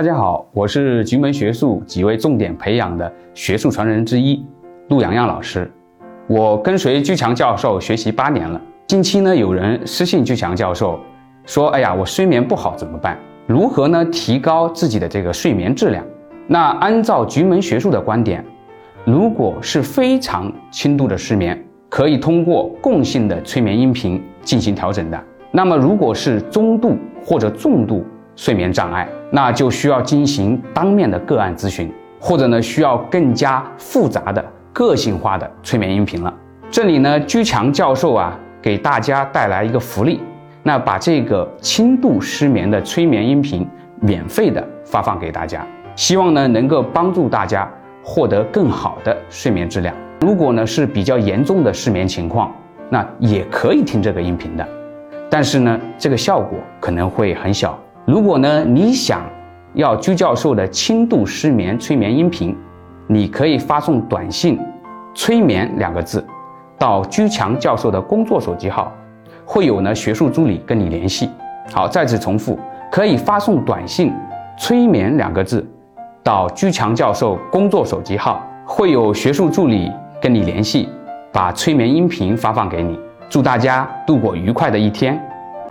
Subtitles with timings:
[0.00, 4.42] 大家好，我是菊门学术几位重点培养的学术传人之一
[4.88, 5.70] 陆洋洋老师。
[6.26, 8.58] 我跟随居强教授学习八年了。
[8.86, 10.98] 近期呢，有人私信居强教授
[11.44, 13.18] 说：“哎呀，我睡眠不好怎么办？
[13.46, 16.02] 如何呢提高自己的这个睡眠质量？”
[16.48, 18.42] 那按照菊门学术的观点，
[19.04, 25.24] 如果是非常轻度的失眠，可以通过共性的催眠音频进行调整的。
[25.52, 28.02] 那么如果是中度或者重度
[28.40, 36.32] 睡眠障碍，那就需要进行当面的个案咨询，或者呢需要更加复杂的个性化的催眠音频了。
[36.70, 40.22] 这里呢，居强教授啊给大家带来一个福利，
[40.62, 43.68] 那把这个轻度失眠的催眠音频
[44.00, 45.62] 免费的发放给大家，
[45.94, 47.70] 希望呢能够帮助大家
[48.02, 49.94] 获得更好的睡眠质量。
[50.22, 52.50] 如果呢是比较严重的失眠情况，
[52.88, 54.66] 那也可以听这个音频的，
[55.28, 57.78] 但是呢这个效果可能会很小。
[58.06, 59.22] 如果呢，你想
[59.74, 62.56] 要居教授的轻度失眠催眠音频，
[63.06, 64.58] 你可以发送短信
[65.14, 66.24] “催眠”两个字
[66.78, 68.90] 到居强教授的工作手机号，
[69.44, 71.28] 会有呢学术助理跟你联系。
[71.72, 72.58] 好，再次重复，
[72.90, 74.12] 可以发送短信
[74.58, 75.64] “催眠”两个字
[76.24, 80.88] 到居强教授工作手机号，会有学术助理跟你联系，
[81.30, 82.98] 把催眠音频发放给你。
[83.28, 85.20] 祝大家度过愉快的一天。